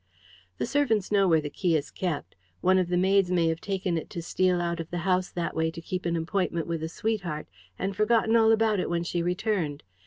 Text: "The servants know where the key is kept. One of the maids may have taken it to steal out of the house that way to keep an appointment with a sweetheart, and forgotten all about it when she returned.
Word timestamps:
"The 0.57 0.65
servants 0.65 1.11
know 1.11 1.27
where 1.27 1.41
the 1.41 1.51
key 1.51 1.75
is 1.75 1.91
kept. 1.91 2.35
One 2.61 2.79
of 2.79 2.87
the 2.87 2.97
maids 2.97 3.29
may 3.29 3.49
have 3.49 3.61
taken 3.61 3.99
it 3.99 4.09
to 4.09 4.21
steal 4.23 4.59
out 4.59 4.79
of 4.79 4.89
the 4.89 4.97
house 5.05 5.29
that 5.29 5.55
way 5.55 5.69
to 5.69 5.79
keep 5.79 6.07
an 6.07 6.15
appointment 6.15 6.65
with 6.65 6.81
a 6.81 6.89
sweetheart, 6.89 7.47
and 7.77 7.95
forgotten 7.95 8.35
all 8.35 8.51
about 8.51 8.79
it 8.79 8.89
when 8.89 9.03
she 9.03 9.21
returned. 9.21 9.83